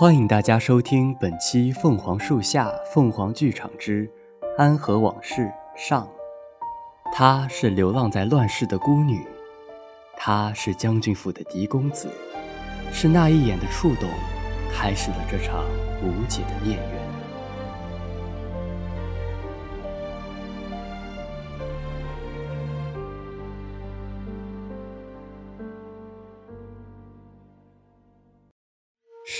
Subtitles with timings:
[0.00, 4.10] 欢迎大家收听本期《凤凰树下凤凰剧场之
[4.56, 6.06] 安和往事上》。
[7.12, 9.20] 她是流浪在乱世的孤女，
[10.16, 12.08] 她是将军府的嫡公子，
[12.90, 14.08] 是那一眼的触动，
[14.72, 15.66] 开始了这场
[16.02, 16.99] 无解的孽缘。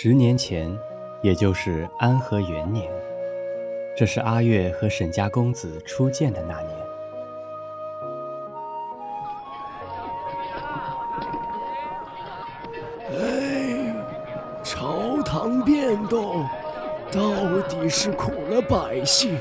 [0.02, 0.74] 十年前，
[1.20, 2.90] 也就是安和元年，
[3.94, 6.74] 这是阿月和沈家公子初见的那年。
[13.12, 13.94] 哎，
[14.62, 16.48] 朝堂变动，
[17.12, 19.38] 到底是苦了百姓。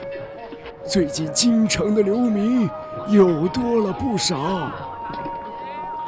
[0.85, 2.69] 最近京城的流民
[3.07, 4.88] 又多了不少。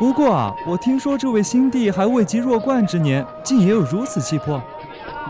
[0.01, 4.59] 不过啊，我听说这位新帝还未及弱冠之年，竟也有如此气魄。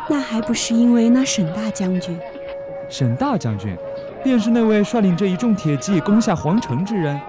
[0.08, 2.18] 那还不是因为那沈大将军？
[2.88, 3.78] 沈大将军，
[4.24, 7.20] 便是那位率领着一众铁骑攻下皇城之人。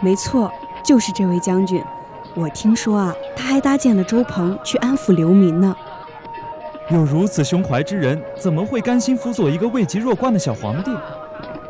[0.00, 0.52] 没错，
[0.84, 1.82] 就是这位将军。
[2.34, 5.74] 我听说啊，他还搭建了粥棚去安抚流民呢。
[6.90, 10.90] 有如此胸怀之人，怎么会甘心辅佐一个位极弱冠的小皇帝？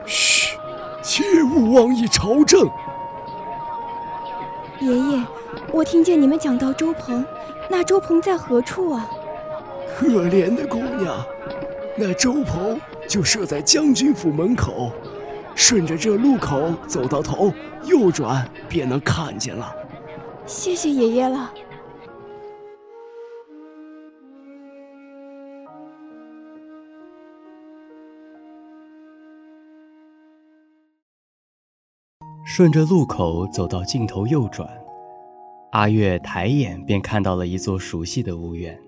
[0.06, 0.56] 嘘，
[1.04, 1.22] 切
[1.54, 2.68] 勿妄议朝政。
[4.84, 5.24] 爷爷，
[5.72, 7.24] 我听见你们讲到周鹏，
[7.70, 9.08] 那周鹏在何处啊？
[9.96, 11.24] 可怜的姑娘，
[11.96, 14.92] 那周鹏就设在将军府门口，
[15.54, 17.50] 顺着这路口走到头，
[17.84, 19.74] 右转便能看见了。
[20.44, 21.50] 谢谢爷爷了。
[32.56, 34.70] 顺着路口走到尽头右转，
[35.72, 38.78] 阿月抬眼便看到了一座熟悉的屋院。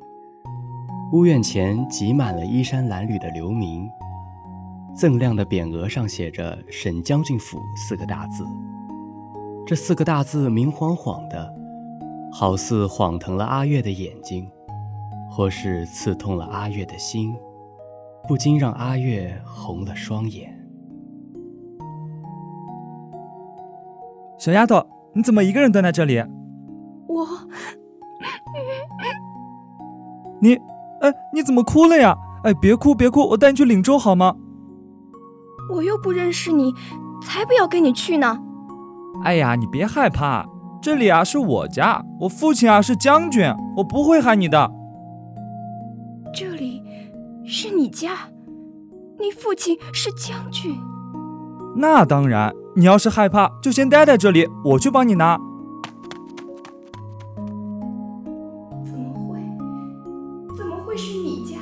[1.13, 3.91] 屋院前挤满了衣衫褴褛的流民，
[4.97, 8.47] 锃亮的匾额上写着“沈将军府”四个大字。
[9.67, 11.53] 这四个大字明晃晃的，
[12.31, 14.49] 好似晃疼了阿月的眼睛，
[15.29, 17.35] 或是刺痛了阿月的心，
[18.29, 20.56] 不禁让阿月红了双眼。
[24.47, 24.81] 小丫头，
[25.13, 26.23] 你怎么一个人蹲在这里？
[27.09, 27.27] 我，
[30.41, 30.55] 你，
[31.01, 32.17] 哎，你怎么哭了呀？
[32.45, 34.37] 哎，别哭别哭，我带你去领粥好吗？
[35.75, 36.73] 我又不认识你，
[37.25, 38.39] 才不要跟你去呢。
[39.25, 40.47] 哎呀，你别害怕，
[40.81, 44.71] 这里啊是我家，我父亲啊是将军，我不会害你的。
[46.33, 46.81] 这里
[47.45, 48.11] 是你家，
[49.19, 50.73] 你父亲是将军。
[51.75, 52.55] 那当然。
[52.79, 55.39] 你要是害怕，就先待在这里，我去帮你拿。
[58.85, 59.41] 怎么会？
[60.55, 61.57] 怎么会是你家？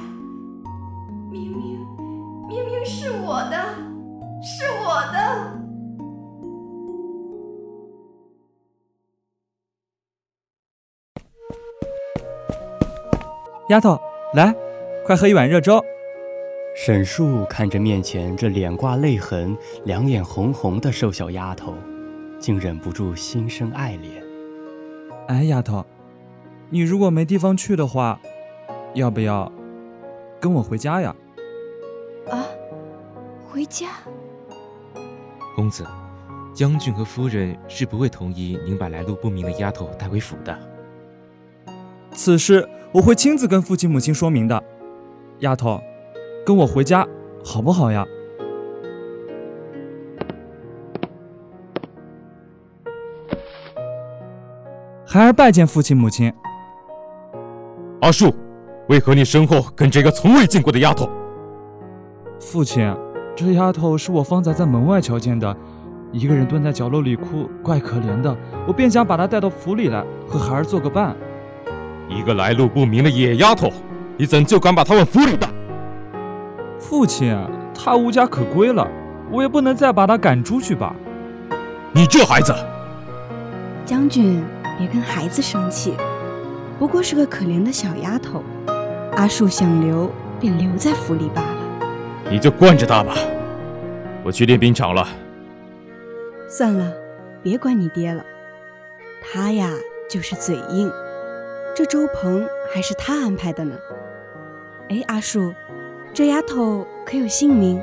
[1.31, 1.79] 明明，
[2.49, 3.57] 明明是我的，
[4.43, 5.17] 是我的。
[13.69, 13.97] 丫头，
[14.35, 14.53] 来，
[15.07, 15.81] 快喝一碗热粥。
[16.75, 21.73] 沈树看着面前这脸挂泪痕、两眼红红的瘦小丫头，
[22.41, 24.21] 竟忍不住心生爱怜。
[25.29, 25.87] 哎，丫头，
[26.71, 28.21] 你如果没地方去的话，
[28.93, 29.51] 要不要
[30.41, 31.15] 跟我回家呀？
[32.29, 32.45] 啊，
[33.49, 33.91] 回家？
[35.55, 35.87] 公子，
[36.53, 40.59] 将军和夫人是不会同意您把来路不明的丫头带回府的。
[42.13, 44.61] 此事我会亲自跟父亲母亲说明的，
[45.39, 45.81] 丫头。
[46.45, 47.07] 跟我回家，
[47.43, 48.07] 好不好呀？
[55.07, 56.31] 孩儿拜见父亲母亲。
[58.03, 58.35] 阿树，
[58.89, 61.09] 为何你身后跟着一个从未见过的丫头？
[62.39, 62.95] 父亲，
[63.35, 65.57] 这丫头是我方才在门外瞧见的，
[66.13, 68.37] 一个人蹲在角落里哭，怪可怜的。
[68.67, 71.17] 我便想把她带到府里来，和孩儿做个伴。
[72.11, 73.71] 一个来路不明的野丫头，
[74.19, 75.49] 你怎就敢把她往府里带？
[76.79, 77.37] 父亲，
[77.75, 78.87] 他无家可归了，
[79.31, 80.95] 我也不能再把他赶出去吧。
[81.93, 82.55] 你这孩子，
[83.87, 84.45] 将军
[84.79, 85.95] 别跟孩子生气，
[86.79, 88.43] 不过是个可怜的小丫头。
[89.17, 90.11] 阿树想留
[90.41, 91.57] 便留在府里罢了。
[92.29, 93.15] 你就惯着他吧，
[94.25, 95.07] 我去练兵场了。
[96.49, 96.93] 算了，
[97.43, 98.25] 别管你爹了，
[99.23, 99.71] 他呀
[100.11, 100.91] 就是嘴硬。
[101.77, 103.77] 这周鹏还是他安排的呢。
[104.89, 105.55] 哎，阿树。
[106.15, 107.83] 这丫头可有姓名？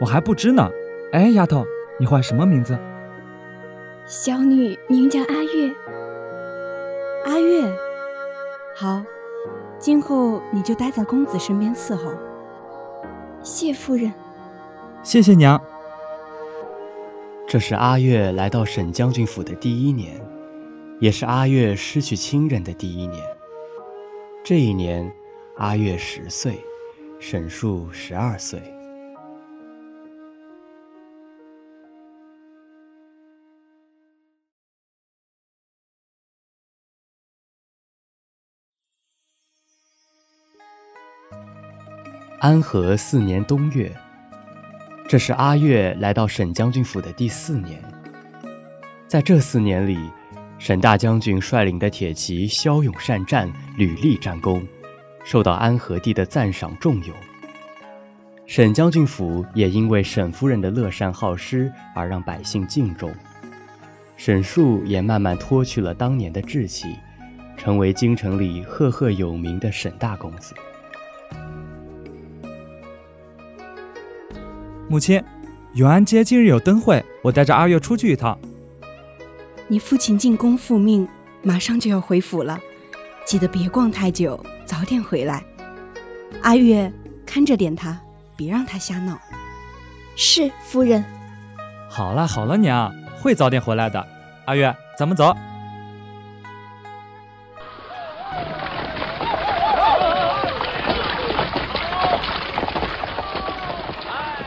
[0.00, 0.70] 我还不知呢。
[1.12, 1.66] 哎，丫头，
[2.00, 2.78] 你唤什么名字？
[4.06, 5.74] 小女名叫阿月。
[7.26, 7.70] 阿月，
[8.74, 9.02] 好，
[9.78, 12.10] 今后你就待在公子身边伺候。
[13.42, 14.10] 谢夫人。
[15.02, 15.60] 谢谢娘。
[17.46, 20.18] 这是阿月来到沈将军府的第一年，
[21.00, 23.22] 也是阿月失去亲人的第一年。
[24.42, 25.12] 这一年，
[25.56, 26.58] 阿月十岁，
[27.18, 28.60] 沈树十二岁。
[42.38, 43.92] 安和四年冬月。
[45.08, 47.80] 这是阿月来到沈将军府的第四年，
[49.06, 49.96] 在这四年里，
[50.58, 54.66] 沈大将军率领的铁骑骁勇善战，屡立战功，
[55.26, 57.14] 受到安和帝的赞赏重用。
[58.46, 63.12] 沈将军府也因为沈夫人的乐善好施而让百姓敬重，
[64.16, 66.94] 沈树也慢慢脱去了当年的稚气，
[67.56, 70.54] 成为京城里赫赫有名的沈大公子。
[74.88, 75.20] 母亲，
[75.74, 78.38] 永安街今日有灯会，我带着阿月出去一趟。
[79.66, 81.08] 你父亲进宫复命，
[81.42, 82.60] 马上就要回府了，
[83.26, 85.42] 记得别逛太久，早点回来。
[86.42, 86.90] 阿月，
[87.26, 88.00] 看着点他，
[88.36, 89.18] 别让他瞎闹。
[90.14, 91.04] 是夫人。
[91.90, 94.06] 好了好了，娘会早点回来的。
[94.44, 95.36] 阿月，咱们走。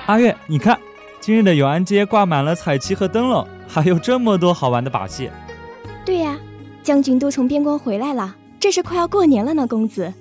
[0.05, 0.79] 阿月，你看，
[1.19, 5.29] 今日的永安街挂满了彩旗和灯笼，还有这么多好玩的把戏。
[6.05, 6.37] 对呀，
[6.81, 10.13] 将军都从边关回来了，这是快要过年了呢，公子。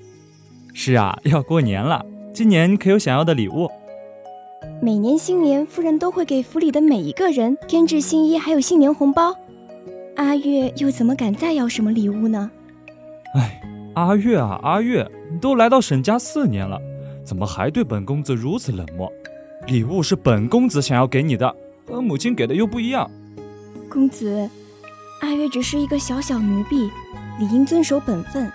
[0.73, 3.69] 是啊，要过年了，今年可有想要的礼物？
[4.81, 9.35] 每年新年，夫人都会给府里的每一个人添置新衣，还有新年红包。
[10.17, 12.49] 阿月又怎么敢再要什么礼物呢？
[13.35, 13.61] 哎，
[13.95, 16.81] 阿月啊，阿月，你都来到沈家四年了，
[17.25, 19.13] 怎么还对本公子如此冷漠？
[19.67, 21.53] 礼物是本公子想要给你的，
[21.89, 23.11] 和母亲给的又不一样。
[23.91, 24.49] 公子，
[25.23, 26.89] 阿月只是一个小小奴婢，
[27.39, 28.51] 理应遵守本分。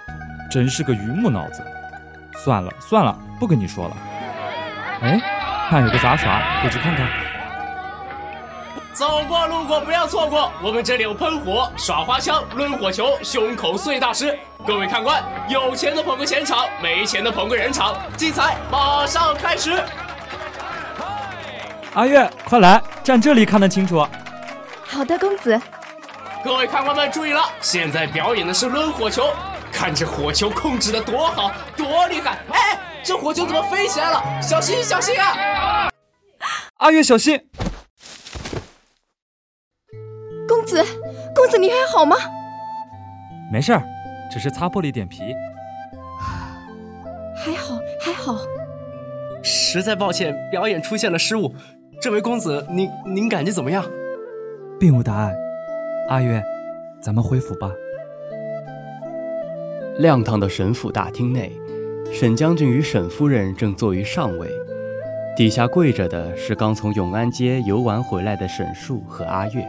[0.51, 1.65] 真是个榆木脑子。
[2.44, 3.97] 算了算了，不跟你说了。
[5.01, 5.19] 哎，
[5.69, 7.07] 看有个杂耍，过去看看。
[8.91, 14.38] 走过路过不要错过，我们这里有喷火、耍花枪、抡火球、胸口碎大石。
[14.65, 19.81] 各位看官，有钱的捧个钱场，没钱的捧个人场，精彩马上开始。
[21.94, 24.06] 阿月，快来站这里，看得清楚。
[24.83, 25.59] 好的，公子。
[26.44, 29.24] 各位看官们注意了，现在表演的是抡火球，
[29.72, 32.40] 看这火球控制的多好，多厉害！
[32.51, 34.22] 哎，这火球怎么飞起来了？
[34.42, 35.90] 小心，小心啊！
[36.80, 37.40] 阿月，小心！
[40.45, 40.86] 公子，
[41.34, 42.18] 公子，你还好吗？
[43.50, 43.81] 没事儿，
[44.30, 45.34] 只是擦破了一点皮。
[47.38, 48.38] 还好，还好。
[49.42, 51.56] 实在抱歉，表演出现了失误。
[52.01, 53.86] 这位公子，您您感觉怎么样？
[54.78, 55.34] 并无大碍。
[56.09, 56.44] 阿月，
[57.00, 57.71] 咱们回府吧。
[59.97, 61.51] 亮堂的沈府大厅内，
[62.11, 64.50] 沈将军与沈夫人正坐于上位，
[65.35, 69.65] 底下跪着的是刚从永安街游玩回来的沈树和阿月。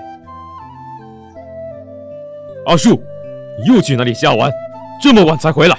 [2.66, 3.00] 阿树，
[3.64, 4.50] 你又去哪里瞎玩？
[5.00, 5.76] 这么晚才回来？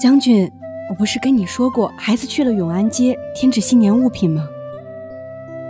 [0.00, 0.50] 将军，
[0.88, 4.48] 我不是跟你说过，孩子去了永安街添置新年物品吗？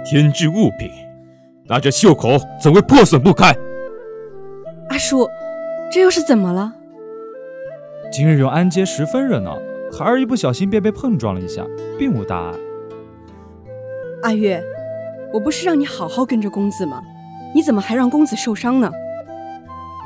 [0.05, 0.89] 添置物品，
[1.71, 3.55] 那这袖口怎会破损不堪？
[4.89, 5.29] 阿叔，
[5.89, 6.73] 这又是怎么了？
[8.11, 9.57] 今日永安街十分热闹，
[9.97, 11.65] 孩儿一不小心便被碰撞了一下，
[11.97, 12.55] 并无大碍。
[14.25, 14.61] 阿月，
[15.33, 17.01] 我不是让你好好跟着公子吗？
[17.55, 18.91] 你怎么还让公子受伤呢？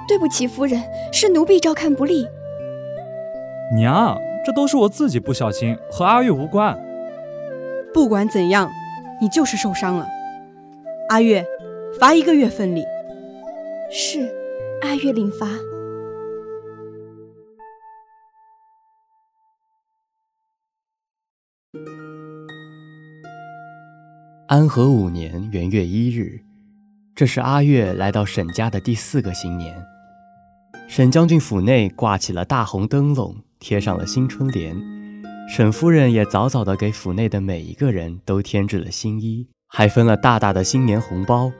[0.07, 0.83] 对不起，夫人，
[1.15, 2.29] 是奴婢照看不力。
[3.75, 6.79] 娘，这都是我自己不小心，和阿月无关。
[7.95, 8.71] 不管怎样。
[9.21, 10.09] 你就是受伤了，
[11.09, 11.47] 阿月，
[11.99, 12.85] 罚一个月份礼。
[13.91, 14.29] 是，
[14.83, 15.49] 阿月领罚。
[24.49, 26.41] 安和五年元月一日，
[27.15, 29.75] 这是阿月来到沈家的第四个新年。
[30.89, 34.77] 沈将军府内挂起了大红灯笼，贴上了新春联。
[35.49, 41.53] 沈夫人也早早的给府内的每一个人都添置了新衣，还分了大大的新年红包。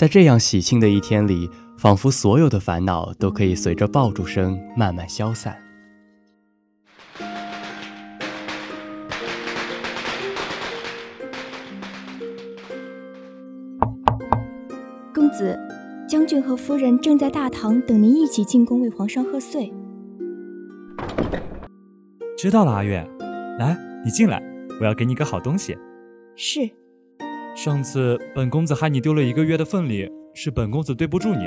[0.00, 5.54] 在这样喜庆的一天里，仿佛所有的烦恼都可以随着爆竹声慢慢消散。
[15.14, 15.54] 公子，
[16.08, 19.70] 将军和夫人正在大堂等您一起进宫为皇上贺岁。
[22.38, 23.06] 知道了，阿月。
[23.58, 24.42] 来，你进来，
[24.80, 25.76] 我要给你个好东西。
[26.36, 26.79] 是。
[27.62, 31.44] 上次本公子害你丢了一个月的份礼，是本公子对不住你。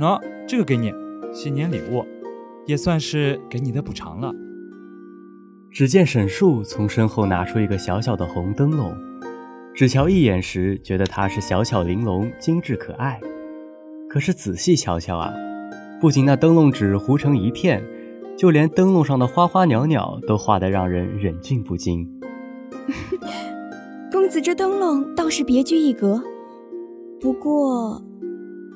[0.00, 0.92] 喏，这个给你，
[1.32, 2.04] 新年礼物，
[2.66, 4.34] 也算是给你的补偿了。
[5.70, 8.92] 只见沈树从身后拿出一个小小的红灯笼，
[9.72, 13.20] 只瞧一眼时，觉得它是小巧玲珑、精致可爱。
[14.10, 15.32] 可是仔细瞧瞧啊，
[16.00, 17.80] 不仅那灯笼纸糊成一片。
[18.36, 22.20] 就连灯笼上的花花鸟鸟都画得让人忍俊不禁。
[24.32, 26.18] 公子这灯笼倒是别具一格，
[27.20, 28.02] 不过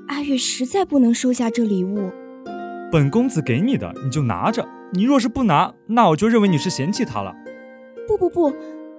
[0.07, 2.11] 阿月实在不能收下这礼物。
[2.93, 4.69] 本公子给你的，你就拿着。
[4.93, 7.35] 你若是不拿，那我就认为你是嫌弃他了。
[8.07, 8.53] 不不不，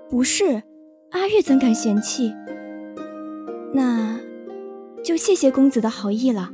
[0.10, 0.64] 不是，
[1.12, 2.34] 阿月怎敢嫌弃？
[3.76, 4.20] 那
[5.04, 6.50] 就谢谢公子的好意了。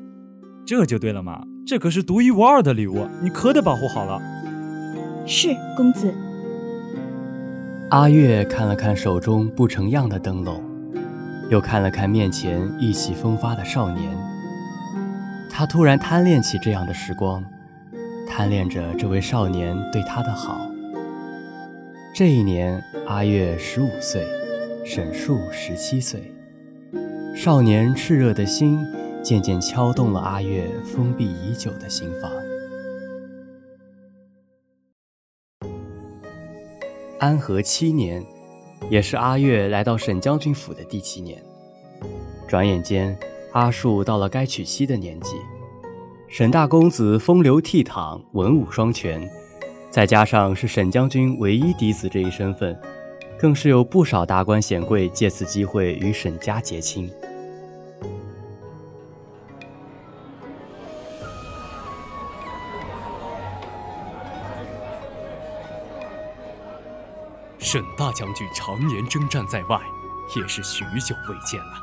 [0.65, 1.45] 这就对了嘛。
[1.65, 4.19] 这可是独一无二的礼物，你可得保护好了。
[5.25, 6.13] 是公子。
[7.93, 10.63] 阿月看了看手中不成样的灯笼，
[11.51, 14.12] 又看了看面前意气风发的少年，
[15.47, 17.45] 他突然贪恋起这样的时光，
[18.27, 20.67] 贪恋着这位少年对他的好。
[22.15, 24.25] 这一年，阿月十五岁，
[24.83, 26.33] 沈树十七岁，
[27.35, 28.83] 少年炽热的心。
[29.21, 32.29] 渐渐敲动了阿月封闭已久的心房。
[37.23, 38.21] 安和七年，
[38.89, 41.41] 也是阿月来到沈将军府的第七年。
[42.45, 43.17] 转眼间，
[43.53, 45.37] 阿树到了该娶妻的年纪。
[46.27, 49.25] 沈大公子风流倜傥，文武双全，
[49.89, 52.77] 再加上是沈将军唯一嫡子这一身份，
[53.39, 57.09] 更是有不少达官显贵借此机会与沈家结亲。
[67.73, 69.81] 沈大将军常年征战在外，
[70.35, 71.73] 也是许久未见了。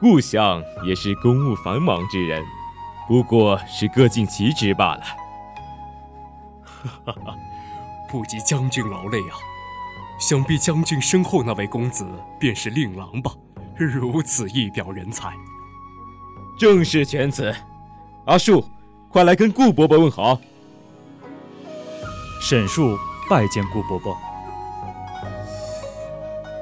[0.00, 2.42] 故乡也是公务繁忙之人，
[3.06, 5.02] 不过是各尽其职罢了。
[7.04, 7.36] 哈哈，
[8.10, 9.36] 不及将军劳累啊！
[10.18, 12.06] 想必将军身后那位公子
[12.40, 13.30] 便是令郎吧？
[13.76, 15.30] 如此一表人才，
[16.58, 17.54] 正是犬子。
[18.24, 18.66] 阿树，
[19.10, 20.40] 快来跟顾伯伯问好。
[22.40, 22.96] 沈树
[23.28, 24.16] 拜见顾伯伯。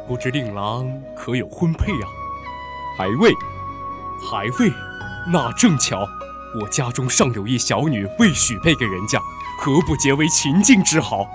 [0.06, 2.06] 不知令郎可有婚配啊？
[2.96, 3.32] 还未，
[4.30, 4.72] 还未，
[5.30, 6.06] 那正巧，
[6.60, 9.20] 我家中尚有一小女未许配给人家，
[9.58, 11.26] 何不结为秦晋之好？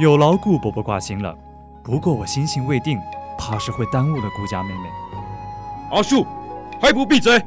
[0.00, 1.34] 有劳顾伯伯挂心了，
[1.82, 3.00] 不过我心性未定，
[3.38, 4.90] 怕是会耽误了顾家妹妹。
[5.90, 6.26] 阿树，
[6.80, 7.42] 还不闭嘴！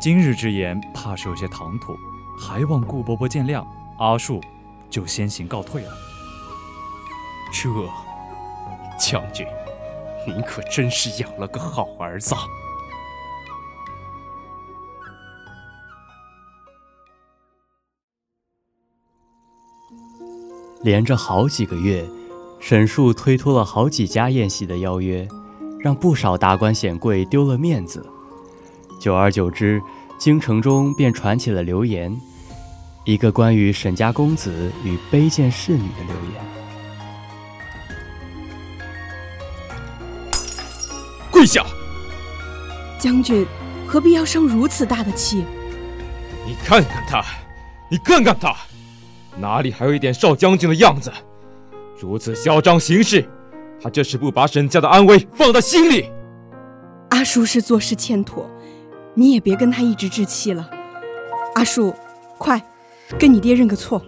[0.00, 1.96] 今日之言，怕是有些唐突，
[2.38, 3.66] 还望顾伯伯见谅。
[3.98, 4.40] 阿树，
[4.88, 5.90] 就先行告退了。
[7.50, 8.07] 这。
[8.98, 9.46] 将军，
[10.26, 12.34] 您可真是养了个好儿子。
[20.82, 22.04] 连着好几个月，
[22.60, 25.26] 沈树推脱了好几家宴席的邀约，
[25.80, 28.04] 让不少达官显贵丢了面子。
[29.00, 29.82] 久而久之，
[30.18, 32.16] 京城中便传起了流言，
[33.04, 36.57] 一个关于沈家公子与卑贱侍女的流言。
[41.38, 41.64] 跪下！
[42.98, 43.46] 将军
[43.86, 45.44] 何必要生如此大的气？
[46.44, 47.24] 你看看他，
[47.88, 48.52] 你看看他，
[49.36, 51.12] 哪里还有一点少将军的样子？
[51.96, 53.24] 如此嚣张行事，
[53.80, 56.10] 他这是不把沈家的安危放在心里。
[57.10, 58.50] 阿叔是做事欠妥，
[59.14, 60.68] 你也别跟他一直置气了。
[61.54, 61.94] 阿叔，
[62.36, 62.60] 快
[63.16, 64.02] 跟你爹认个错。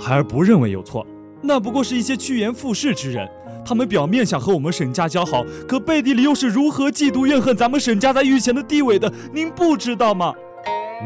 [0.00, 1.06] 孩儿不认为有错，
[1.42, 3.28] 那不过是一些趋炎附势之人。
[3.64, 9.12] 他们表面想和我们沈家交好，可背地里又是如何嫉妒怨恨咱们沈家在御前的地位的？
[9.32, 10.34] 您不知道吗？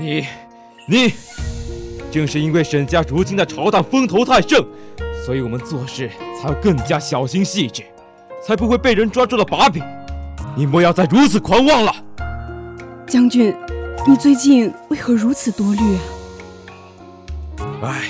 [0.00, 0.26] 你，
[0.88, 1.12] 你，
[2.10, 4.64] 正是因为沈家如今在朝堂风头太盛，
[5.24, 7.82] 所以我们做事才要更加小心细致，
[8.42, 9.82] 才不会被人抓住了把柄。
[10.56, 11.94] 你莫要再如此狂妄了。
[13.06, 13.54] 将军，
[14.08, 16.00] 你最近为何如此多虑啊？
[17.82, 18.02] 唉，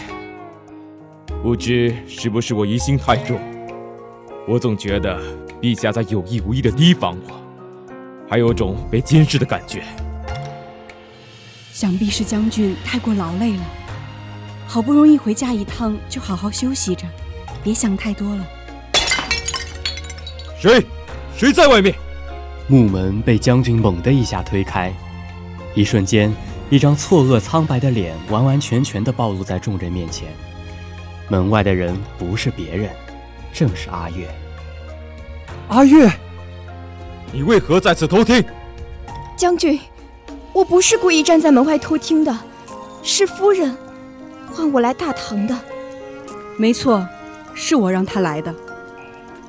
[1.46, 3.38] 不知是不是我疑心太重。
[4.48, 5.16] 我总觉得
[5.62, 7.40] 陛下在有意无意的提防我，
[8.28, 9.84] 还有种被监视的感觉。
[11.72, 13.62] 想必是将军太过劳累了，
[14.66, 17.06] 好不容易回家一趟，就好好休息着，
[17.62, 18.44] 别想太多了。
[20.58, 20.84] 谁？
[21.36, 21.94] 谁在外面？
[22.66, 24.92] 木门被将军猛地一下推开，
[25.76, 26.34] 一瞬间，
[26.70, 30.26] 一张错愕苍白的脸完完全全地暴露在众人面前。
[31.28, 32.90] 门外的人不是别人，
[33.52, 34.28] 正是阿月。
[35.68, 36.08] 阿月，
[37.32, 38.44] 你为何在此偷听？
[39.36, 39.78] 将军，
[40.52, 42.36] 我不是故意站在门外偷听的，
[43.02, 43.76] 是夫人
[44.52, 45.58] 唤我来大堂的。
[46.56, 47.06] 没错，
[47.54, 48.54] 是我让他来的，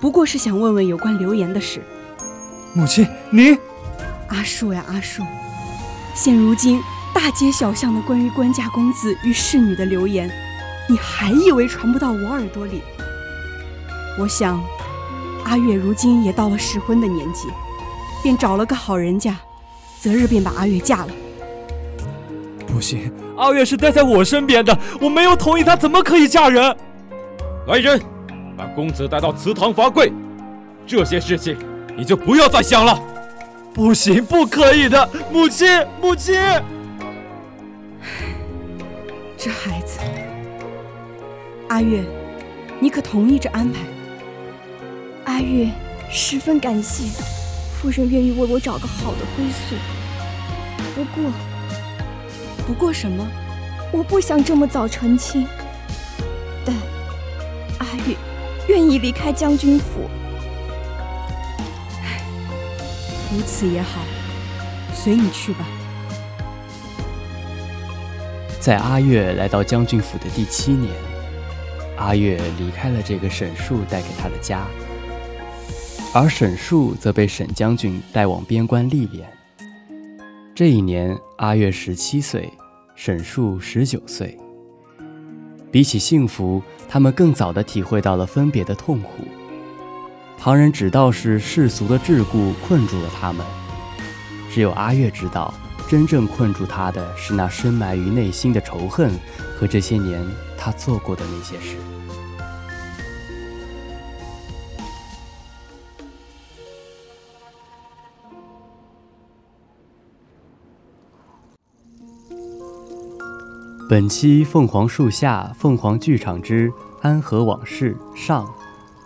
[0.02, 1.82] 不过是想问问有关流言的事。
[2.74, 3.56] 母亲，你，
[4.30, 5.22] 阿树呀阿树，
[6.16, 6.82] 现如今
[7.14, 10.30] 大街小巷的关于官家公子与侍女的流言。
[10.90, 12.82] 你还以为传不到我耳朵里？
[14.18, 14.64] 我想，
[15.44, 17.48] 阿月如今也到了适婚的年纪，
[18.24, 19.36] 便找了个好人家，
[20.00, 21.10] 择日便把阿月嫁了。
[22.66, 26.76] 不行，阿月是待在我身边的，我没有同意她，怎么可以嫁人？
[27.68, 28.02] 来人，
[28.58, 30.12] 把公子带到祠堂罚跪。
[30.86, 31.58] 这些事情
[31.98, 32.98] 你就不要再想了。
[33.74, 35.68] 不行，不可以的，母亲，
[36.02, 36.36] 母亲。
[39.38, 39.87] 这孩子。
[41.70, 42.02] 阿月，
[42.80, 43.82] 你可同意这安排？
[45.26, 45.70] 阿月
[46.10, 47.04] 十分感谢
[47.74, 49.76] 夫人愿意为我找个好的归宿。
[50.96, 51.30] 不过，
[52.66, 53.28] 不过什么？
[53.92, 55.46] 我不想这么早成亲，
[56.66, 56.74] 但
[57.80, 58.16] 阿月
[58.70, 60.10] 愿意离开将军府。
[63.34, 64.00] 如此也好，
[64.94, 65.68] 随你去吧。
[68.62, 70.92] 在阿月来到将军府的第七年。
[71.98, 74.66] 阿月离开了这个沈树带给他的家，
[76.14, 79.28] 而沈树则被沈将军带往边关历练。
[80.56, 82.52] 这一年，阿月十七岁，
[82.96, 84.38] 沈树十九岁。
[85.72, 89.10] 比起幸福，他们更早地体会到了分别的痛苦。
[90.38, 93.46] 旁人只道是世俗的桎梏困住了他们，
[94.52, 95.54] 只有阿月知道，
[95.90, 99.12] 真正困住他的是那深埋于内心的仇恨
[99.60, 100.24] 和这些年。
[100.60, 101.78] 他做过的那些事。
[113.90, 118.54] 本期《凤凰树下凤凰剧场之安和往事》上，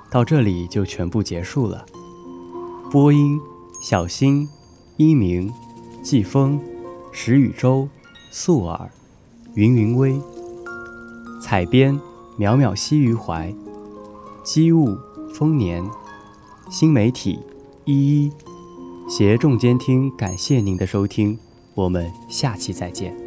[0.10, 1.86] 到这里就全部结束了。
[2.90, 3.40] 播音：
[3.84, 4.50] 小新、
[4.98, 5.54] 一鸣、
[6.02, 6.60] 季风、
[7.12, 7.88] 石宇洲、
[8.32, 8.90] 素儿、
[9.54, 10.20] 云云微。
[11.42, 12.00] 采编：
[12.38, 13.54] 渺渺兮于怀，
[14.44, 14.96] 机物：
[15.34, 15.84] 丰年，
[16.70, 17.40] 新媒体：
[17.84, 18.32] 一一，
[19.10, 21.38] 携众监听，感谢您的收听，
[21.74, 23.21] 我们下期再见。